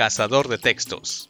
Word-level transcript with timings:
Cazador 0.00 0.48
de 0.48 0.56
textos. 0.56 1.28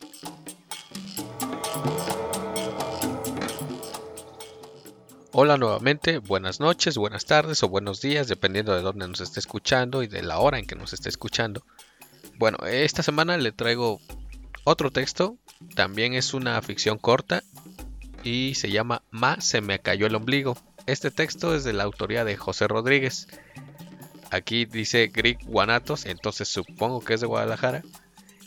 Hola 5.32 5.56
nuevamente, 5.56 6.18
buenas 6.18 6.60
noches, 6.60 6.96
buenas 6.96 7.24
tardes 7.24 7.62
o 7.64 7.68
buenos 7.68 8.00
días, 8.00 8.28
dependiendo 8.28 8.72
de 8.74 8.82
dónde 8.82 9.08
nos 9.08 9.20
esté 9.20 9.40
escuchando 9.40 10.04
y 10.04 10.06
de 10.06 10.22
la 10.22 10.38
hora 10.38 10.58
en 10.58 10.66
que 10.66 10.76
nos 10.76 10.92
esté 10.92 11.08
escuchando. 11.08 11.64
Bueno, 12.38 12.58
esta 12.66 13.02
semana 13.02 13.36
le 13.38 13.50
traigo 13.50 14.00
otro 14.64 14.90
texto, 14.90 15.36
también 15.74 16.14
es 16.14 16.34
una 16.34 16.60
ficción 16.62 16.98
corta 16.98 17.42
y 18.22 18.54
se 18.54 18.70
llama 18.70 19.02
Ma 19.10 19.40
se 19.40 19.60
me 19.60 19.78
cayó 19.78 20.06
el 20.06 20.14
ombligo. 20.14 20.56
Este 20.86 21.10
texto 21.10 21.54
es 21.54 21.64
de 21.64 21.72
la 21.72 21.84
autoría 21.84 22.24
de 22.24 22.36
José 22.36 22.68
Rodríguez. 22.68 23.28
Aquí 24.30 24.64
dice 24.64 25.08
Greek 25.08 25.44
Guanatos, 25.44 26.06
entonces 26.06 26.48
supongo 26.48 27.00
que 27.00 27.14
es 27.14 27.20
de 27.20 27.26
Guadalajara. 27.26 27.82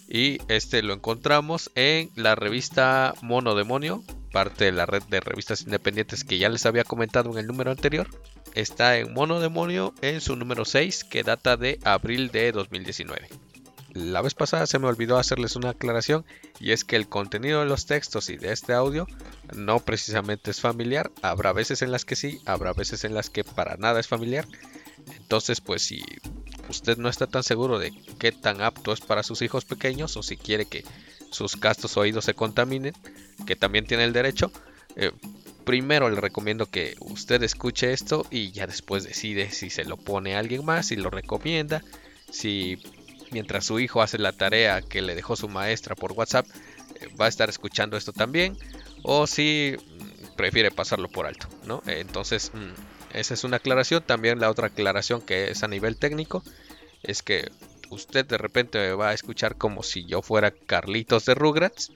Y 0.07 0.39
este 0.47 0.83
lo 0.83 0.93
encontramos 0.93 1.71
en 1.75 2.11
la 2.15 2.35
revista 2.35 3.15
Mono 3.21 3.55
Demonio, 3.55 4.03
parte 4.31 4.65
de 4.65 4.71
la 4.71 4.85
red 4.85 5.03
de 5.03 5.19
revistas 5.19 5.61
independientes 5.61 6.23
que 6.23 6.37
ya 6.37 6.49
les 6.49 6.65
había 6.65 6.83
comentado 6.83 7.31
en 7.31 7.37
el 7.37 7.47
número 7.47 7.71
anterior. 7.71 8.07
Está 8.53 8.97
en 8.97 9.13
Mono 9.13 9.39
Demonio 9.39 9.93
en 10.01 10.21
su 10.21 10.35
número 10.35 10.65
6 10.65 11.03
que 11.05 11.23
data 11.23 11.57
de 11.57 11.79
abril 11.83 12.29
de 12.29 12.51
2019. 12.51 13.27
La 13.93 14.21
vez 14.21 14.33
pasada 14.33 14.65
se 14.65 14.79
me 14.79 14.87
olvidó 14.87 15.17
hacerles 15.17 15.55
una 15.55 15.69
aclaración 15.69 16.25
y 16.59 16.71
es 16.71 16.83
que 16.83 16.95
el 16.95 17.07
contenido 17.07 17.59
de 17.59 17.67
los 17.67 17.85
textos 17.85 18.29
y 18.29 18.37
de 18.37 18.51
este 18.51 18.73
audio 18.73 19.05
no 19.55 19.79
precisamente 19.79 20.49
es 20.49 20.61
familiar. 20.61 21.11
Habrá 21.21 21.53
veces 21.53 21.83
en 21.83 21.91
las 21.91 22.03
que 22.03 22.15
sí, 22.15 22.41
habrá 22.45 22.73
veces 22.73 23.03
en 23.03 23.13
las 23.13 23.29
que 23.29 23.43
para 23.43 23.77
nada 23.77 23.99
es 23.99 24.07
familiar. 24.07 24.47
Entonces 25.15 25.61
pues 25.61 25.83
si 25.83 26.03
usted 26.69 26.97
no 26.97 27.07
está 27.07 27.27
tan 27.27 27.43
seguro 27.43 27.77
de 27.77 27.93
qué 28.17 28.31
tan 28.31 28.61
apto 28.61 28.93
es 28.93 29.01
para 29.01 29.21
sus 29.21 29.43
hijos 29.43 29.63
pequeños 29.63 30.17
o 30.17 30.23
si 30.23 30.37
quiere 30.37 30.65
que 30.65 30.83
sus 31.29 31.55
castos 31.55 31.95
oídos 31.95 32.25
se 32.25 32.33
contaminen, 32.33 32.93
que 33.45 33.55
también 33.55 33.85
tiene 33.85 34.05
el 34.05 34.13
derecho, 34.13 34.51
eh, 34.95 35.11
primero 35.65 36.09
le 36.09 36.19
recomiendo 36.19 36.65
que 36.65 36.95
usted 36.99 37.43
escuche 37.43 37.93
esto 37.93 38.25
y 38.31 38.51
ya 38.51 38.65
después 38.65 39.03
decide 39.03 39.51
si 39.51 39.69
se 39.69 39.85
lo 39.85 39.97
pone 39.97 40.35
a 40.35 40.39
alguien 40.39 40.65
más, 40.65 40.87
si 40.87 40.95
lo 40.95 41.11
recomienda, 41.11 41.83
si 42.31 42.79
mientras 43.33 43.65
su 43.65 43.79
hijo 43.79 44.01
hace 44.01 44.17
la 44.17 44.31
tarea 44.31 44.81
que 44.81 45.01
le 45.01 45.15
dejó 45.15 45.35
su 45.35 45.49
maestra 45.49 45.95
por 45.95 46.13
WhatsApp, 46.13 46.45
eh, 47.01 47.07
va 47.19 47.25
a 47.25 47.29
estar 47.29 47.49
escuchando 47.49 47.97
esto 47.97 48.13
también, 48.13 48.57
o 49.01 49.27
si 49.27 49.75
mm, 49.75 50.35
prefiere 50.35 50.71
pasarlo 50.71 51.09
por 51.09 51.25
alto, 51.25 51.47
¿no? 51.65 51.81
Entonces, 51.87 52.51
mm, 52.53 53.17
esa 53.17 53.33
es 53.33 53.43
una 53.43 53.57
aclaración. 53.57 54.03
También 54.03 54.39
la 54.39 54.49
otra 54.49 54.67
aclaración 54.67 55.21
que 55.21 55.51
es 55.51 55.63
a 55.63 55.67
nivel 55.67 55.97
técnico 55.97 56.43
es 57.03 57.21
que 57.21 57.49
usted 57.89 58.25
de 58.25 58.37
repente 58.37 58.93
va 58.93 59.09
a 59.09 59.13
escuchar 59.13 59.55
como 59.55 59.83
si 59.83 60.05
yo 60.05 60.21
fuera 60.21 60.51
Carlitos 60.51 61.25
de 61.25 61.35
Rugrats, 61.35 61.91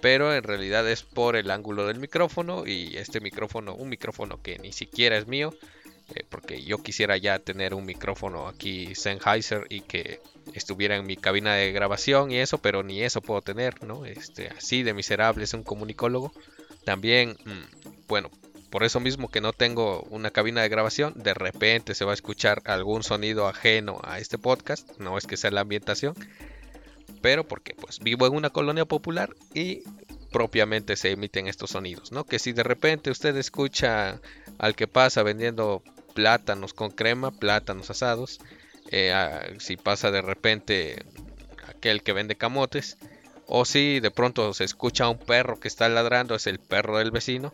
pero 0.00 0.34
en 0.34 0.42
realidad 0.42 0.88
es 0.90 1.02
por 1.02 1.36
el 1.36 1.50
ángulo 1.50 1.86
del 1.86 1.98
micrófono 1.98 2.66
y 2.66 2.96
este 2.96 3.20
micrófono, 3.20 3.74
un 3.74 3.88
micrófono 3.88 4.42
que 4.42 4.58
ni 4.58 4.72
siquiera 4.72 5.16
es 5.16 5.26
mío, 5.26 5.54
eh, 6.14 6.24
porque 6.28 6.62
yo 6.62 6.78
quisiera 6.82 7.16
ya 7.16 7.38
tener 7.38 7.74
un 7.74 7.84
micrófono 7.84 8.48
aquí 8.48 8.94
Sennheiser 8.94 9.66
y 9.68 9.80
que 9.80 10.20
estuviera 10.54 10.96
en 10.96 11.06
mi 11.06 11.16
cabina 11.16 11.54
de 11.54 11.72
grabación 11.72 12.30
y 12.30 12.38
eso, 12.38 12.58
pero 12.58 12.82
ni 12.82 13.02
eso 13.02 13.20
puedo 13.20 13.40
tener, 13.42 13.82
¿no? 13.84 14.04
Este, 14.04 14.48
así 14.48 14.82
de 14.82 14.94
miserable 14.94 15.44
es 15.44 15.54
un 15.54 15.62
comunicólogo. 15.62 16.32
También, 16.84 17.36
mm, 17.44 18.06
bueno, 18.08 18.30
por 18.70 18.84
eso 18.84 19.00
mismo 19.00 19.30
que 19.30 19.40
no 19.40 19.52
tengo 19.52 20.02
una 20.10 20.30
cabina 20.30 20.62
de 20.62 20.68
grabación, 20.68 21.14
de 21.16 21.34
repente 21.34 21.94
se 21.94 22.04
va 22.04 22.12
a 22.12 22.14
escuchar 22.14 22.62
algún 22.64 23.02
sonido 23.02 23.46
ajeno 23.46 24.00
a 24.02 24.18
este 24.18 24.38
podcast, 24.38 24.98
no 24.98 25.18
es 25.18 25.26
que 25.26 25.36
sea 25.36 25.50
la 25.50 25.60
ambientación, 25.60 26.14
pero 27.20 27.46
porque 27.46 27.74
pues 27.74 28.00
vivo 28.00 28.26
en 28.26 28.34
una 28.34 28.50
colonia 28.50 28.84
popular 28.84 29.34
y 29.54 29.82
propiamente 30.32 30.96
se 30.96 31.10
emiten 31.10 31.46
estos 31.46 31.70
sonidos, 31.70 32.12
¿no? 32.12 32.24
Que 32.24 32.38
si 32.38 32.52
de 32.52 32.62
repente 32.62 33.10
usted 33.10 33.36
escucha 33.36 34.20
al 34.58 34.74
que 34.74 34.88
pasa 34.88 35.22
vendiendo 35.22 35.82
plátanos 36.14 36.74
con 36.74 36.90
crema, 36.90 37.30
plátanos 37.30 37.90
asados, 37.90 38.40
eh, 38.90 39.12
si 39.58 39.76
pasa 39.76 40.10
de 40.10 40.22
repente 40.22 41.04
aquel 41.66 42.02
que 42.02 42.12
vende 42.12 42.36
camotes, 42.36 42.98
o 43.46 43.64
si 43.64 44.00
de 44.00 44.10
pronto 44.10 44.54
se 44.54 44.64
escucha 44.64 45.08
un 45.08 45.18
perro 45.18 45.58
que 45.58 45.68
está 45.68 45.88
ladrando, 45.88 46.34
es 46.34 46.46
el 46.46 46.58
perro 46.58 46.98
del 46.98 47.10
vecino, 47.10 47.52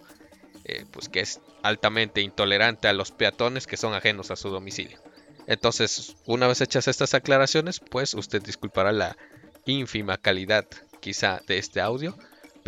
eh, 0.64 0.84
pues 0.90 1.08
que 1.08 1.20
es 1.20 1.40
altamente 1.62 2.20
intolerante 2.20 2.88
a 2.88 2.92
los 2.92 3.10
peatones 3.10 3.66
que 3.66 3.76
son 3.76 3.94
ajenos 3.94 4.30
a 4.30 4.36
su 4.36 4.50
domicilio. 4.50 5.00
Entonces, 5.46 6.16
una 6.26 6.46
vez 6.46 6.60
hechas 6.60 6.88
estas 6.88 7.14
aclaraciones, 7.14 7.80
pues 7.80 8.12
usted 8.14 8.42
disculpará 8.42 8.92
la 8.92 9.16
ínfima 9.64 10.18
calidad 10.18 10.66
quizá 11.00 11.40
de 11.46 11.58
este 11.58 11.80
audio, 11.80 12.16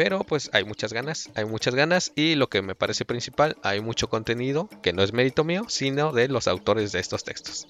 pero 0.02 0.24
pues 0.24 0.48
hay 0.54 0.64
muchas 0.64 0.94
ganas, 0.94 1.28
hay 1.34 1.44
muchas 1.44 1.74
ganas 1.74 2.12
y 2.16 2.34
lo 2.34 2.48
que 2.48 2.62
me 2.62 2.74
parece 2.74 3.04
principal, 3.04 3.58
hay 3.62 3.82
mucho 3.82 4.08
contenido 4.08 4.70
que 4.82 4.94
no 4.94 5.02
es 5.02 5.12
mérito 5.12 5.44
mío, 5.44 5.66
sino 5.68 6.10
de 6.12 6.26
los 6.28 6.48
autores 6.48 6.92
de 6.92 7.00
estos 7.00 7.22
textos. 7.22 7.66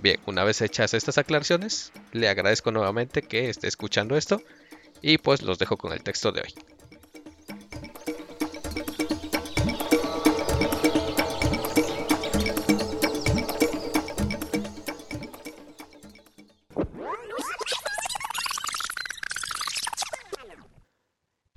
Bien, 0.00 0.18
una 0.26 0.42
vez 0.42 0.62
hechas 0.62 0.94
estas 0.94 1.16
aclaraciones, 1.16 1.92
le 2.10 2.28
agradezco 2.28 2.72
nuevamente 2.72 3.22
que 3.22 3.48
esté 3.48 3.68
escuchando 3.68 4.16
esto 4.16 4.42
y 5.00 5.18
pues 5.18 5.42
los 5.42 5.60
dejo 5.60 5.76
con 5.76 5.92
el 5.92 6.02
texto 6.02 6.32
de 6.32 6.40
hoy. 6.40 6.54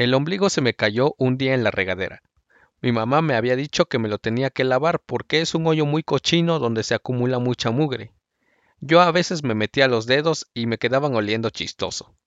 El 0.04 0.14
ombligo 0.16 0.50
se 0.50 0.60
me 0.60 0.74
cayó 0.74 1.16
un 1.18 1.38
día 1.38 1.54
en 1.54 1.64
la 1.64 1.72
regadera. 1.72 2.22
Mi 2.82 2.92
mamá 2.92 3.22
me 3.22 3.36
había 3.36 3.56
dicho 3.56 3.86
que 3.86 4.00
me 4.00 4.10
lo 4.10 4.18
tenía 4.18 4.50
que 4.50 4.66
lavar 4.66 5.00
porque 5.00 5.40
es 5.40 5.56
un 5.56 5.66
hoyo 5.66 5.86
muy 5.86 6.04
cochino 6.04 6.60
donde 6.60 6.84
se 6.84 6.94
acumula 6.94 7.40
mucha 7.40 7.72
mugre. 7.72 8.12
Yo 8.82 9.00
a 9.00 9.14
veces 9.14 9.46
me 9.46 9.56
metía 9.56 9.88
los 9.88 10.06
dedos 10.06 10.52
y 10.54 10.66
me 10.66 10.78
quedaban 10.78 11.16
oliendo 11.16 11.52
chistoso. 11.52 12.18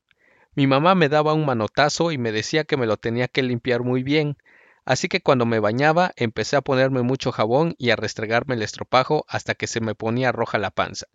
Mi 0.54 0.66
mamá 0.66 0.94
me 0.94 1.10
daba 1.10 1.34
un 1.34 1.44
manotazo 1.44 2.12
y 2.12 2.16
me 2.16 2.32
decía 2.32 2.64
que 2.64 2.78
me 2.78 2.86
lo 2.86 2.96
tenía 2.96 3.28
que 3.28 3.42
limpiar 3.42 3.82
muy 3.82 4.02
bien, 4.02 4.38
así 4.86 5.08
que 5.08 5.20
cuando 5.20 5.44
me 5.44 5.60
bañaba 5.60 6.12
empecé 6.16 6.56
a 6.56 6.62
ponerme 6.62 7.02
mucho 7.02 7.30
jabón 7.30 7.74
y 7.76 7.90
a 7.90 7.96
restregarme 7.96 8.54
el 8.54 8.62
estropajo 8.62 9.26
hasta 9.28 9.54
que 9.54 9.66
se 9.66 9.82
me 9.82 9.94
ponía 9.94 10.32
roja 10.32 10.56
la 10.56 10.70
panza. 10.70 11.08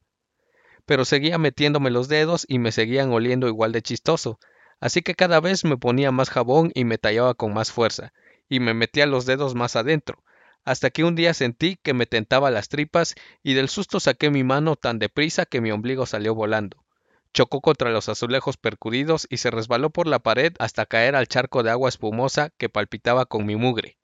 Pero 0.85 1.05
seguía 1.05 1.39
metiéndome 1.39 1.89
los 1.89 2.07
dedos 2.07 2.45
y 2.47 2.59
me 2.59 2.72
seguían 2.72 3.11
oliendo 3.11 3.47
igual 3.47 3.72
de 3.72 3.81
chistoso, 3.81 4.38
Así 4.81 5.03
que 5.03 5.15
cada 5.15 5.39
vez 5.39 5.63
me 5.63 5.77
ponía 5.77 6.11
más 6.11 6.29
jabón 6.29 6.71
y 6.73 6.83
me 6.83 6.97
tallaba 6.97 7.35
con 7.35 7.53
más 7.53 7.71
fuerza, 7.71 8.11
y 8.49 8.59
me 8.59 8.73
metía 8.73 9.05
los 9.05 9.27
dedos 9.27 9.55
más 9.55 9.75
adentro, 9.75 10.23
hasta 10.65 10.89
que 10.89 11.03
un 11.03 11.15
día 11.15 11.35
sentí 11.35 11.77
que 11.77 11.93
me 11.93 12.07
tentaba 12.07 12.49
las 12.49 12.67
tripas 12.67 13.15
y 13.43 13.53
del 13.53 13.69
susto 13.69 13.99
saqué 13.99 14.31
mi 14.31 14.43
mano 14.43 14.75
tan 14.75 14.97
deprisa 14.97 15.45
que 15.45 15.61
mi 15.61 15.71
ombligo 15.71 16.07
salió 16.07 16.33
volando. 16.33 16.83
Chocó 17.31 17.61
contra 17.61 17.91
los 17.91 18.09
azulejos 18.09 18.57
percudidos 18.57 19.27
y 19.29 19.37
se 19.37 19.51
resbaló 19.51 19.91
por 19.91 20.07
la 20.07 20.19
pared 20.19 20.53
hasta 20.59 20.87
caer 20.87 21.15
al 21.15 21.27
charco 21.27 21.63
de 21.63 21.71
agua 21.71 21.87
espumosa 21.87 22.49
que 22.57 22.67
palpitaba 22.67 23.25
con 23.25 23.45
mi 23.45 23.55
mugre. 23.55 23.97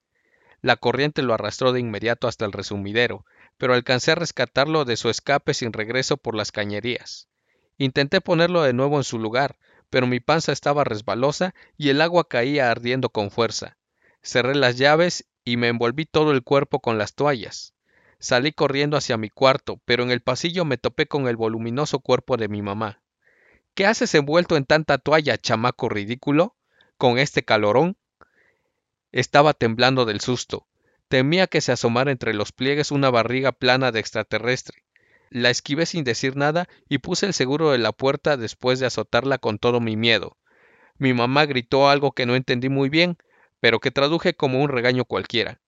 La 0.62 0.76
corriente 0.76 1.22
lo 1.22 1.34
arrastró 1.34 1.72
de 1.72 1.80
inmediato 1.80 2.28
hasta 2.28 2.44
el 2.44 2.52
resumidero, 2.52 3.26
pero 3.58 3.74
alcancé 3.74 4.12
a 4.12 4.16
rescatarlo 4.16 4.84
de 4.84 4.96
su 4.96 5.10
escape 5.10 5.54
sin 5.54 5.72
regreso 5.72 6.16
por 6.16 6.36
las 6.36 6.52
cañerías. 6.52 7.28
Intenté 7.76 8.20
ponerlo 8.20 8.62
de 8.62 8.72
nuevo 8.72 8.96
en 8.96 9.04
su 9.04 9.18
lugar, 9.18 9.58
pero 9.90 10.06
mi 10.06 10.20
panza 10.20 10.52
estaba 10.52 10.84
resbalosa 10.84 11.54
y 11.76 11.88
el 11.88 12.00
agua 12.00 12.28
caía 12.28 12.70
ardiendo 12.70 13.10
con 13.10 13.30
fuerza. 13.30 13.76
Cerré 14.22 14.54
las 14.54 14.76
llaves 14.76 15.26
y 15.44 15.56
me 15.56 15.68
envolví 15.68 16.04
todo 16.04 16.32
el 16.32 16.42
cuerpo 16.42 16.80
con 16.80 16.98
las 16.98 17.14
toallas. 17.14 17.74
Salí 18.18 18.52
corriendo 18.52 18.96
hacia 18.96 19.16
mi 19.16 19.30
cuarto, 19.30 19.80
pero 19.84 20.02
en 20.02 20.10
el 20.10 20.20
pasillo 20.20 20.64
me 20.64 20.76
topé 20.76 21.06
con 21.06 21.28
el 21.28 21.36
voluminoso 21.36 22.00
cuerpo 22.00 22.36
de 22.36 22.48
mi 22.48 22.62
mamá. 22.62 23.00
¿Qué 23.74 23.86
haces 23.86 24.14
envuelto 24.14 24.56
en 24.56 24.64
tanta 24.64 24.98
toalla, 24.98 25.38
chamaco 25.38 25.88
ridículo? 25.88 26.56
¿Con 26.96 27.18
este 27.18 27.44
calorón? 27.44 27.96
Estaba 29.12 29.54
temblando 29.54 30.04
del 30.04 30.20
susto. 30.20 30.66
Temía 31.06 31.46
que 31.46 31.60
se 31.60 31.72
asomara 31.72 32.10
entre 32.10 32.34
los 32.34 32.52
pliegues 32.52 32.90
una 32.90 33.08
barriga 33.08 33.52
plana 33.52 33.92
de 33.92 34.00
extraterrestre. 34.00 34.84
La 35.30 35.50
esquivé 35.50 35.86
sin 35.86 36.04
decir 36.04 36.36
nada 36.36 36.68
y 36.88 36.98
puse 36.98 37.26
el 37.26 37.34
seguro 37.34 37.70
de 37.70 37.78
la 37.78 37.92
puerta 37.92 38.36
después 38.36 38.80
de 38.80 38.86
azotarla 38.86 39.38
con 39.38 39.58
todo 39.58 39.80
mi 39.80 39.96
miedo. 39.96 40.36
Mi 40.96 41.14
mamá 41.14 41.46
gritó 41.46 41.88
algo 41.88 42.12
que 42.12 42.26
no 42.26 42.34
entendí 42.34 42.68
muy 42.68 42.88
bien, 42.88 43.18
pero 43.60 43.80
que 43.80 43.90
traduje 43.90 44.34
como 44.34 44.62
un 44.62 44.68
regaño 44.68 45.04
cualquiera. 45.04 45.60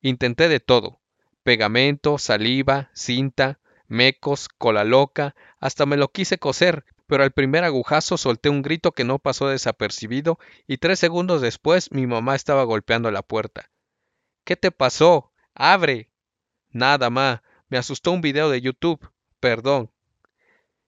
Intenté 0.00 0.48
de 0.48 0.60
todo 0.60 1.00
pegamento, 1.44 2.18
saliva, 2.18 2.90
cinta, 2.94 3.60
mecos, 3.86 4.48
cola 4.48 4.82
loca, 4.82 5.36
hasta 5.60 5.86
me 5.86 5.96
lo 5.96 6.08
quise 6.08 6.38
coser, 6.38 6.84
pero 7.06 7.22
al 7.22 7.32
primer 7.32 7.62
agujazo 7.64 8.16
solté 8.16 8.48
un 8.48 8.62
grito 8.62 8.92
que 8.92 9.04
no 9.04 9.18
pasó 9.18 9.48
desapercibido 9.48 10.38
y 10.66 10.78
tres 10.78 10.98
segundos 10.98 11.42
después 11.42 11.92
mi 11.92 12.06
mamá 12.06 12.34
estaba 12.34 12.64
golpeando 12.64 13.10
la 13.10 13.22
puerta. 13.22 13.70
¿Qué 14.44 14.56
te 14.56 14.72
pasó? 14.72 15.32
¡Abre! 15.54 16.10
Nada, 16.70 17.08
ma. 17.10 17.43
Me 17.74 17.78
asustó 17.78 18.12
un 18.12 18.20
video 18.20 18.50
de 18.50 18.60
YouTube. 18.60 19.04
Perdón. 19.40 19.90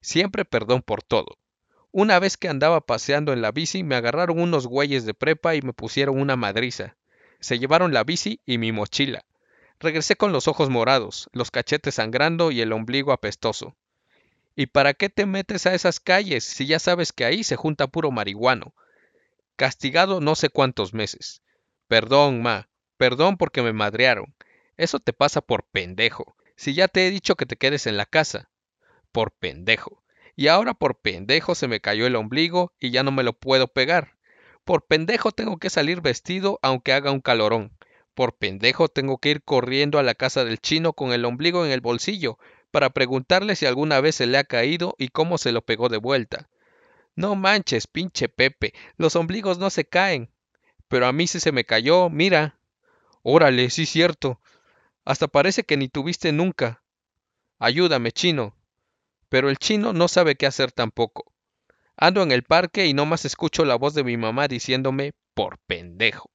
Siempre 0.01 0.45
perdón 0.45 0.83
por 0.83 1.03
todo. 1.03 1.37
Una 1.91 2.21
vez 2.21 2.37
que 2.37 2.49
andaba 2.49 2.81
paseando 2.81 3.33
en 3.33 3.43
la 3.43 3.51
bici, 3.51 3.83
me 3.83 3.97
agarraron 3.97 4.39
unos 4.39 4.69
güeyes 4.69 5.05
de 5.05 5.13
prepa 5.13 5.57
y 5.57 5.63
me 5.63 5.73
pusieron 5.73 6.21
una 6.21 6.37
madriza. 6.37 6.97
Se 7.41 7.59
llevaron 7.59 7.93
la 7.93 8.05
bici 8.05 8.39
y 8.47 8.59
mi 8.59 8.71
mochila. 8.71 9.25
Regresé 9.81 10.15
con 10.15 10.31
los 10.31 10.47
ojos 10.47 10.71
morados, 10.71 11.29
los 11.33 11.51
cachetes 11.51 11.97
sangrando 11.97 12.53
y 12.53 12.61
el 12.61 12.73
ombligo 12.73 13.11
apestoso. 13.11 13.75
¿Y 14.55 14.67
para 14.67 14.95
qué 14.95 15.09
te 15.09 15.27
metes 15.27 15.67
a 15.67 15.75
esas 15.75 15.99
calles 15.99 16.45
si 16.45 16.69
ya 16.69 16.79
sabes 16.79 17.13
que 17.13 17.25
ahí 17.25 17.43
se 17.43 17.57
junta 17.57 17.89
puro 17.89 18.13
marihuano? 18.13 18.75
Castigado 19.57 20.21
no 20.21 20.37
sé 20.37 20.51
cuántos 20.51 20.95
meses. 20.95 21.43
Perdón, 21.89 22.43
ma, 22.43 22.69
perdón 22.97 23.39
porque 23.39 23.63
me 23.63 23.73
madrearon. 23.73 24.37
Eso 24.77 25.01
te 25.01 25.13
pasa 25.13 25.41
por 25.41 25.65
pendejo. 25.65 26.37
Si 26.57 26.75
ya 26.75 26.89
te 26.89 27.07
he 27.07 27.11
dicho 27.11 27.37
que 27.37 27.47
te 27.47 27.57
quedes 27.57 27.87
en 27.87 27.97
la 27.97 28.07
casa. 28.07 28.51
Por 29.13 29.33
pendejo. 29.33 30.03
Y 30.35 30.49
ahora 30.49 30.75
por 30.75 30.99
pendejo 31.01 31.55
se 31.55 31.69
me 31.69 31.81
cayó 31.81 32.07
el 32.07 32.17
ombligo 32.17 32.73
y 32.79 32.91
ya 32.91 33.03
no 33.03 33.13
me 33.13 33.23
lo 33.23 33.33
puedo 33.33 33.69
pegar. 33.69 34.17
Por 34.65 34.87
pendejo 34.87 35.33
tengo 35.33 35.59
que 35.59 35.71
salir 35.71 36.01
vestido 36.01 36.59
aunque 36.63 36.93
haga 36.93 37.13
un 37.13 37.21
calorón. 37.21 37.73
Por 38.15 38.37
pendejo 38.37 38.89
tengo 38.89 39.19
que 39.19 39.31
ir 39.31 39.43
corriendo 39.43 39.99
a 39.99 40.03
la 40.03 40.15
casa 40.15 40.45
del 40.45 40.59
chino 40.59 40.95
con 40.95 41.13
el 41.13 41.25
ombligo 41.25 41.65
en 41.65 41.71
el 41.71 41.81
bolsillo 41.81 42.39
para 42.71 42.91
preguntarle 42.91 43.57
si 43.57 43.67
alguna 43.67 44.01
vez 44.01 44.17
se 44.17 44.27
le 44.27 44.39
ha 44.39 44.45
caído 44.45 44.95
y 44.99 45.09
cómo 45.09 45.39
se 45.39 45.53
lo 45.53 45.63
pegó 45.63 45.89
de 45.89 45.99
vuelta. 45.99 46.49
No 47.15 47.35
manches, 47.35 47.87
pinche 47.87 48.29
Pepe, 48.29 48.75
los 48.97 49.17
ombligos 49.17 49.59
no 49.59 49.71
se 49.71 49.85
caen. 49.85 50.31
Pero 50.89 51.07
a 51.07 51.13
mí 51.13 51.27
sí 51.27 51.41
se 51.41 51.53
me 51.53 51.65
cayó, 51.65 52.11
mira. 52.11 52.59
Órale, 53.23 53.71
sí 53.71 53.87
cierto. 53.87 54.41
Hasta 55.07 55.29
parece 55.29 55.65
que 55.65 55.79
ni 55.79 55.89
tuviste 55.89 56.33
nunca. 56.33 56.83
Ayúdame, 57.59 58.13
chino 58.13 58.55
pero 59.29 59.51
el 59.51 59.59
chino 59.59 59.93
no 59.93 60.09
sabe 60.09 60.37
qué 60.37 60.47
hacer 60.47 60.73
tampoco. 60.73 61.33
Ando 61.97 62.23
en 62.23 62.33
el 62.33 62.43
parque 62.43 62.87
y 62.87 62.95
no 62.95 63.07
más 63.07 63.25
escucho 63.25 63.65
la 63.65 63.77
voz 63.77 63.95
de 63.95 64.05
mi 64.05 64.17
mamá 64.17 64.49
diciéndome 64.49 65.13
por 65.35 65.59
pendejo. 65.67 66.31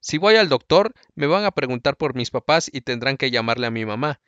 Si 0.00 0.18
voy 0.18 0.36
al 0.36 0.48
doctor, 0.48 0.92
me 1.14 1.26
van 1.26 1.44
a 1.44 1.50
preguntar 1.50 1.96
por 1.96 2.14
mis 2.14 2.30
papás 2.30 2.70
y 2.72 2.82
tendrán 2.82 3.16
que 3.16 3.30
llamarle 3.30 3.66
a 3.66 3.70
mi 3.70 3.84
mamá. 3.84 4.20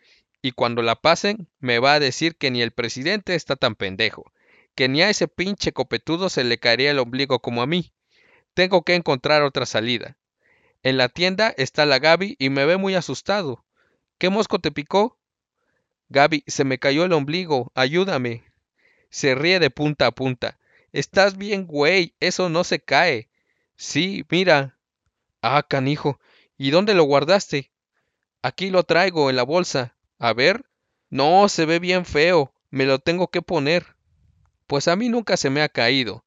Y 0.43 0.53
cuando 0.53 0.82
la 0.82 0.96
pasen, 0.96 1.49
me 1.61 1.79
va 1.79 1.94
a 1.94 2.00
decir 2.00 2.37
que 2.37 2.50
ni 2.50 2.62
el 2.62 2.73
presidente 2.73 3.35
está 3.35 3.56
tan 3.56 3.75
pendejo, 3.75 4.32
que 4.75 4.88
ni 4.88 5.03
a 5.03 5.11
ese 5.11 5.29
pinche 5.29 5.73
copetudo 5.73 6.29
se 6.29 6.44
le 6.44 6.58
caería 6.58 6.91
el 6.91 6.99
ombligo 6.99 7.41
como 7.41 7.62
a 7.62 7.67
mí. 7.67 7.93
Tengo 8.55 8.82
que 8.82 8.94
encontrar 8.94 9.43
otra 9.43 9.67
salida. 9.67 10.17
En 10.82 10.97
la 10.97 11.09
tienda 11.09 11.53
está 11.56 11.85
la 11.85 11.99
Gaby 11.99 12.37
y 12.38 12.49
me 12.49 12.65
ve 12.65 12.77
muy 12.77 12.94
asustado. 12.94 13.65
¿Qué 14.19 14.31
mosco 14.31 14.59
te 14.59 14.71
picó? 14.73 15.19
Gaby, 16.09 16.43
se 16.47 16.65
me 16.65 16.79
cayó 16.79 17.05
el 17.05 17.12
ombligo, 17.12 17.71
ayúdame. 17.75 18.44
Se 19.11 19.35
ríe 19.35 19.61
de 19.61 19.71
punta 19.71 20.06
a 20.06 20.11
punta. 20.12 20.59
Estás 20.93 21.37
bien, 21.37 21.67
güey, 21.67 22.15
eso 22.19 22.49
no 22.49 22.65
se 22.65 22.81
cae. 22.81 23.29
Sí, 23.77 24.25
mira. 24.31 24.79
Ah, 25.43 25.62
canijo. 25.62 26.19
¿Y 26.59 26.71
dónde 26.71 26.94
lo 26.94 27.05
guardaste? 27.05 27.71
Aquí 28.43 28.71
lo 28.71 28.82
traigo, 28.82 29.31
en 29.31 29.37
la 29.37 29.43
bolsa. 29.43 29.97
A 30.19 30.32
ver. 30.32 30.65
No, 31.11 31.49
se 31.49 31.65
ve 31.65 31.79
bien 31.79 32.05
feo. 32.05 32.53
Me 32.71 32.87
lo 32.87 32.99
tengo 32.99 33.29
que 33.29 33.43
poner. 33.43 33.97
Pues 34.67 34.88
a 34.88 34.97
mí 34.97 35.09
nunca 35.09 35.37
se 35.37 35.50
me 35.50 35.62
ha 35.62 35.69
caído. 35.69 36.25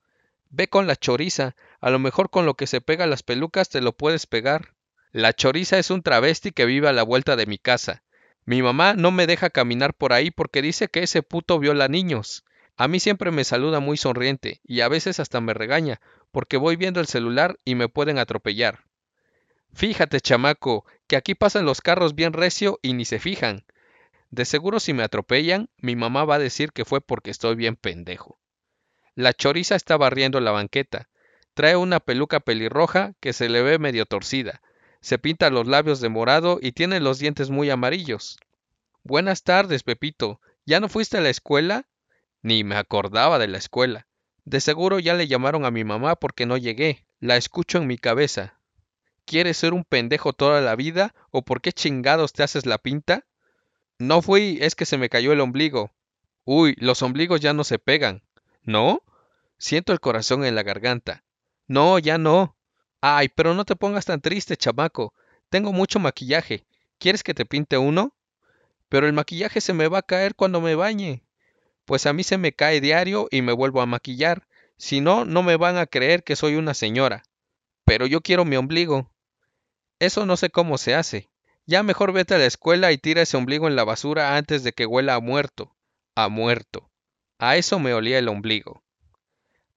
Ve 0.49 0.67
con 0.67 0.87
la 0.87 0.95
choriza. 0.95 1.55
A 1.83 1.89
lo 1.89 1.99
mejor 1.99 2.29
con 2.29 2.45
lo 2.45 2.53
que 2.53 2.65
se 2.65 2.79
pega 2.79 3.07
las 3.07 3.23
pelucas 3.23 3.67
te 3.67 3.81
lo 3.81 3.91
puedes 3.91 4.25
pegar. 4.25 4.73
La 5.11 5.33
choriza 5.33 5.77
es 5.77 5.89
un 5.89 6.01
travesti 6.01 6.53
que 6.53 6.65
vive 6.65 6.87
a 6.87 6.93
la 6.93 7.03
vuelta 7.03 7.35
de 7.35 7.45
mi 7.45 7.57
casa. 7.57 8.03
Mi 8.45 8.61
mamá 8.61 8.93
no 8.93 9.11
me 9.11 9.27
deja 9.27 9.49
caminar 9.49 9.93
por 9.93 10.13
ahí 10.13 10.31
porque 10.31 10.61
dice 10.61 10.87
que 10.87 11.03
ese 11.03 11.23
puto 11.23 11.59
viola 11.59 11.89
niños. 11.89 12.45
A 12.77 12.87
mí 12.87 13.01
siempre 13.01 13.31
me 13.31 13.43
saluda 13.43 13.81
muy 13.81 13.97
sonriente 13.97 14.61
y 14.63 14.79
a 14.79 14.87
veces 14.87 15.19
hasta 15.19 15.41
me 15.41 15.53
regaña 15.53 15.99
porque 16.31 16.55
voy 16.55 16.77
viendo 16.77 17.01
el 17.01 17.07
celular 17.07 17.59
y 17.65 17.75
me 17.75 17.89
pueden 17.89 18.17
atropellar. 18.17 18.85
Fíjate, 19.73 20.21
chamaco, 20.21 20.85
que 21.07 21.17
aquí 21.17 21.35
pasan 21.35 21.65
los 21.65 21.81
carros 21.81 22.15
bien 22.15 22.31
recio 22.31 22.79
y 22.81 22.93
ni 22.93 23.03
se 23.03 23.19
fijan. 23.19 23.65
De 24.29 24.45
seguro 24.45 24.79
si 24.79 24.93
me 24.93 25.03
atropellan, 25.03 25.69
mi 25.79 25.97
mamá 25.97 26.23
va 26.23 26.35
a 26.35 26.39
decir 26.39 26.71
que 26.71 26.85
fue 26.85 27.01
porque 27.01 27.29
estoy 27.29 27.55
bien 27.55 27.75
pendejo. 27.75 28.39
La 29.15 29.33
choriza 29.33 29.75
está 29.75 29.97
barriendo 29.97 30.39
la 30.39 30.51
banqueta. 30.51 31.09
Trae 31.53 31.75
una 31.75 31.99
peluca 31.99 32.39
pelirroja 32.39 33.13
que 33.19 33.33
se 33.33 33.49
le 33.49 33.61
ve 33.61 33.79
medio 33.79 34.05
torcida 34.05 34.61
se 35.03 35.19
pinta 35.19 35.49
los 35.49 35.67
labios 35.67 35.99
de 35.99 36.07
morado 36.07 36.59
y 36.61 36.71
tiene 36.71 37.01
los 37.01 37.19
dientes 37.19 37.49
muy 37.49 37.69
amarillos. 37.69 38.39
Buenas 39.03 39.43
tardes, 39.43 39.83
Pepito. 39.83 40.39
¿Ya 40.65 40.79
no 40.79 40.87
fuiste 40.87 41.17
a 41.17 41.21
la 41.21 41.29
escuela? 41.29 41.89
Ni 42.41 42.63
me 42.63 42.77
acordaba 42.77 43.37
de 43.37 43.49
la 43.49 43.57
escuela. 43.57 44.07
De 44.45 44.61
seguro 44.61 44.99
ya 44.99 45.13
le 45.13 45.27
llamaron 45.27 45.65
a 45.65 45.71
mi 45.71 45.83
mamá 45.83 46.15
porque 46.15 46.45
no 46.45 46.55
llegué. 46.55 47.05
La 47.19 47.35
escucho 47.35 47.79
en 47.79 47.87
mi 47.87 47.97
cabeza. 47.97 48.57
¿Quieres 49.25 49.57
ser 49.57 49.73
un 49.73 49.83
pendejo 49.83 50.31
toda 50.31 50.61
la 50.61 50.77
vida 50.77 51.13
o 51.31 51.41
por 51.41 51.59
qué 51.59 51.73
chingados 51.73 52.31
te 52.31 52.43
haces 52.43 52.65
la 52.65 52.77
pinta? 52.77 53.25
No 53.99 54.21
fui, 54.21 54.57
es 54.61 54.73
que 54.73 54.85
se 54.85 54.97
me 54.97 55.09
cayó 55.09 55.33
el 55.33 55.41
ombligo. 55.41 55.91
Uy, 56.45 56.75
los 56.77 57.01
ombligos 57.01 57.41
ya 57.41 57.51
no 57.51 57.65
se 57.65 57.77
pegan. 57.77 58.23
¿No? 58.61 59.03
Siento 59.57 59.91
el 59.91 59.99
corazón 59.99 60.45
en 60.45 60.55
la 60.55 60.63
garganta. 60.63 61.25
No, 61.67 61.99
ya 61.99 62.17
no. 62.17 62.57
Ay, 63.01 63.29
pero 63.29 63.53
no 63.53 63.65
te 63.65 63.75
pongas 63.75 64.05
tan 64.05 64.21
triste, 64.21 64.57
chamaco. 64.57 65.13
Tengo 65.49 65.73
mucho 65.73 65.99
maquillaje. 65.99 66.65
¿Quieres 66.99 67.23
que 67.23 67.33
te 67.33 67.45
pinte 67.45 67.77
uno? 67.77 68.15
Pero 68.89 69.07
el 69.07 69.13
maquillaje 69.13 69.61
se 69.61 69.73
me 69.73 69.87
va 69.87 69.99
a 69.99 70.03
caer 70.03 70.35
cuando 70.35 70.61
me 70.61 70.75
bañe. 70.75 71.23
Pues 71.85 72.05
a 72.05 72.13
mí 72.13 72.23
se 72.23 72.37
me 72.37 72.53
cae 72.53 72.79
diario 72.79 73.27
y 73.31 73.41
me 73.41 73.51
vuelvo 73.51 73.81
a 73.81 73.85
maquillar. 73.85 74.47
Si 74.77 75.01
no, 75.01 75.25
no 75.25 75.43
me 75.43 75.57
van 75.57 75.77
a 75.77 75.85
creer 75.85 76.23
que 76.23 76.35
soy 76.35 76.55
una 76.55 76.73
señora. 76.73 77.23
Pero 77.85 78.05
yo 78.05 78.21
quiero 78.21 78.45
mi 78.45 78.55
ombligo. 78.55 79.11
Eso 79.99 80.25
no 80.25 80.37
sé 80.37 80.49
cómo 80.49 80.77
se 80.77 80.95
hace. 80.95 81.29
Ya 81.65 81.83
mejor 81.83 82.11
vete 82.11 82.35
a 82.35 82.37
la 82.37 82.45
escuela 82.45 82.91
y 82.91 82.97
tira 82.97 83.21
ese 83.21 83.37
ombligo 83.37 83.67
en 83.67 83.75
la 83.75 83.83
basura 83.83 84.35
antes 84.35 84.63
de 84.63 84.73
que 84.73 84.85
huela 84.85 85.15
a 85.15 85.19
muerto. 85.19 85.75
A 86.15 86.29
muerto. 86.29 86.89
A 87.39 87.57
eso 87.57 87.79
me 87.79 87.93
olía 87.93 88.19
el 88.19 88.27
ombligo. 88.27 88.83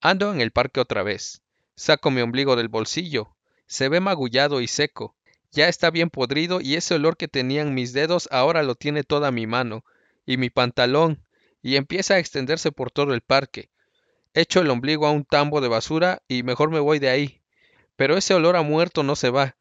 Ando 0.00 0.32
en 0.32 0.40
el 0.40 0.52
parque 0.52 0.80
otra 0.80 1.02
vez. 1.02 1.42
Saco 1.78 2.10
mi 2.10 2.22
ombligo 2.22 2.56
del 2.56 2.68
bolsillo. 2.68 3.36
Se 3.66 3.90
ve 3.90 4.00
magullado 4.00 4.62
y 4.62 4.66
seco. 4.66 5.14
Ya 5.52 5.68
está 5.68 5.90
bien 5.90 6.08
podrido 6.08 6.62
y 6.62 6.74
ese 6.74 6.94
olor 6.94 7.18
que 7.18 7.28
tenían 7.28 7.74
mis 7.74 7.92
dedos 7.92 8.30
ahora 8.32 8.62
lo 8.62 8.76
tiene 8.76 9.04
toda 9.04 9.30
mi 9.30 9.46
mano 9.46 9.84
y 10.24 10.38
mi 10.38 10.48
pantalón 10.48 11.22
y 11.62 11.76
empieza 11.76 12.14
a 12.14 12.18
extenderse 12.18 12.72
por 12.72 12.90
todo 12.90 13.12
el 13.12 13.20
parque. 13.20 13.68
Echo 14.32 14.60
el 14.60 14.70
ombligo 14.70 15.06
a 15.06 15.10
un 15.10 15.24
tambo 15.24 15.60
de 15.60 15.68
basura 15.68 16.22
y 16.28 16.42
mejor 16.42 16.70
me 16.70 16.80
voy 16.80 16.98
de 16.98 17.10
ahí. 17.10 17.42
Pero 17.96 18.16
ese 18.16 18.32
olor 18.32 18.56
a 18.56 18.62
muerto 18.62 19.02
no 19.02 19.14
se 19.14 19.28
va. 19.28 19.56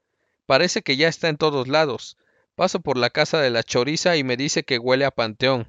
Parece 0.45 0.83
que 0.83 0.95
ya 0.95 1.09
está 1.09 1.27
en 1.27 1.37
todos 1.37 1.67
lados. 1.67 2.17
Paso 2.55 2.79
por 2.79 2.97
la 2.97 3.09
casa 3.09 3.41
de 3.41 3.49
la 3.49 3.63
choriza 3.63 4.15
y 4.15 4.23
me 4.23 4.37
dice 4.37 4.63
que 4.63 4.79
huele 4.79 5.03
a 5.03 5.11
panteón. 5.11 5.67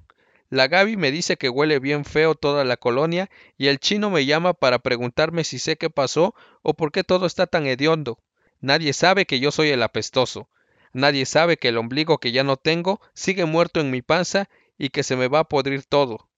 La 0.49 0.69
Gaby 0.69 0.97
me 0.97 1.11
dice 1.11 1.37
que 1.37 1.49
huele 1.49 1.81
bien 1.81 2.05
feo 2.05 2.37
toda 2.37 2.65
la 2.65 2.76
colonia 2.76 3.29
y 3.59 3.67
el 3.67 3.81
chino 3.81 4.11
me 4.11 4.26
llama 4.26 4.53
para 4.55 4.79
preguntarme 4.79 5.43
si 5.43 5.59
sé 5.59 5.76
qué 5.76 5.91
pasó 5.91 6.35
o 6.62 6.75
por 6.75 6.93
qué 6.93 7.03
todo 7.03 7.26
está 7.26 7.47
tan 7.47 7.67
hediondo. 7.67 8.21
Nadie 8.61 8.93
sabe 8.93 9.26
que 9.26 9.41
yo 9.41 9.50
soy 9.50 9.71
el 9.71 9.83
apestoso. 9.83 10.49
Nadie 10.93 11.26
sabe 11.26 11.57
que 11.57 11.69
el 11.69 11.79
ombligo 11.79 12.19
que 12.19 12.33
ya 12.33 12.45
no 12.45 12.57
tengo 12.57 13.00
sigue 13.12 13.45
muerto 13.45 13.81
en 13.81 13.91
mi 13.91 14.03
panza 14.03 14.49
y 14.79 14.91
que 14.91 15.03
se 15.03 15.17
me 15.17 15.29
va 15.29 15.41
a 15.41 15.49
podrir 15.49 15.85
todo. 15.85 16.29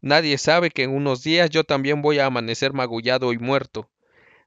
Nadie 0.00 0.38
sabe 0.38 0.70
que 0.70 0.84
en 0.84 0.90
unos 0.90 1.22
días 1.22 1.50
yo 1.50 1.64
también 1.64 2.02
voy 2.02 2.18
a 2.18 2.26
amanecer 2.26 2.72
magullado 2.72 3.32
y 3.32 3.38
muerto. 3.38 3.90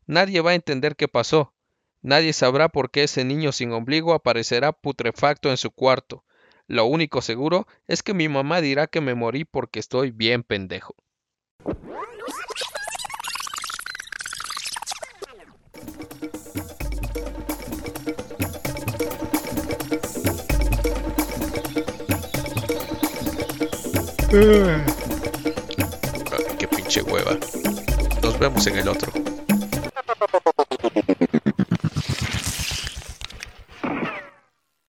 Nadie 0.08 0.42
va 0.42 0.52
a 0.52 0.56
entender 0.56 0.96
qué 0.96 1.08
pasó. 1.08 1.54
Nadie 2.02 2.34
sabrá 2.34 2.70
por 2.70 2.90
qué 2.90 3.04
ese 3.04 3.24
niño 3.24 3.52
sin 3.52 3.72
ombligo 3.72 4.14
aparecerá 4.14 4.72
putrefacto 4.72 5.52
en 5.52 5.58
su 5.58 5.70
cuarto. 5.72 6.24
Lo 6.72 6.86
único 6.86 7.22
seguro 7.22 7.68
es 7.90 8.02
que 8.02 8.14
mi 8.14 8.30
mamá 8.30 8.62
dirá 8.62 8.88
que 8.88 9.02
me 9.02 9.14
morí 9.14 9.44
porque 9.44 9.78
estoy 9.78 10.12
bien 10.12 10.42
pendejo. 10.42 10.96
qué 26.58 26.68
pinche 26.70 27.02
hueva. 27.02 27.38
Nos 28.24 28.40
vemos 28.40 28.66
en 28.68 28.78
el 28.78 28.88
otro. 28.88 29.21